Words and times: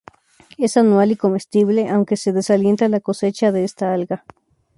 Es 0.57 0.77
anual, 0.77 1.11
y 1.11 1.15
comestible, 1.15 1.87
aunque 1.89 2.17
se 2.17 2.33
desalienta 2.33 2.89
la 2.89 3.01
cosecha 3.01 3.51
de 3.51 3.63
esta 3.63 3.93
alga. 3.93 4.25